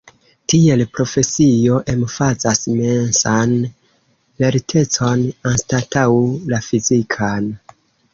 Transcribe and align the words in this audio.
Tiel, 0.51 0.83
profesio 0.99 1.75
emfazas 1.93 2.61
mensan 2.77 3.53
lertecon 4.45 5.21
anstataŭ 5.51 6.07
la 6.55 6.61
fizikan. 6.71 7.53